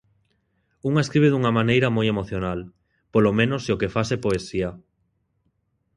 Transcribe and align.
Unha 0.89 1.03
escribe 1.05 1.31
dunha 1.31 1.55
maneira 1.59 1.93
moi 1.95 2.07
emocional, 2.13 2.59
polo 3.13 3.31
menos 3.39 3.61
se 3.65 3.69
o 3.75 3.79
que 3.81 3.93
fas 3.95 4.09
é 4.15 4.17
poesía. 4.25 4.69